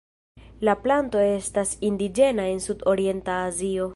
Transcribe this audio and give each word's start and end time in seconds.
La 0.67 0.73
planto 0.85 1.21
estas 1.25 1.75
indiĝena 1.91 2.47
en 2.55 2.65
sud-orienta 2.69 3.39
Azio. 3.51 3.89